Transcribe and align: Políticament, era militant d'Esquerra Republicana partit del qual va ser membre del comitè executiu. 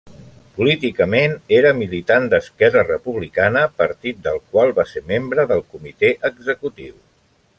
Políticament, 0.53 1.35
era 1.57 1.73
militant 1.81 2.25
d'Esquerra 2.31 2.83
Republicana 2.87 3.63
partit 3.83 4.25
del 4.29 4.41
qual 4.55 4.75
va 4.81 4.89
ser 4.95 5.05
membre 5.13 5.47
del 5.55 5.65
comitè 5.75 6.13
executiu. 6.33 6.99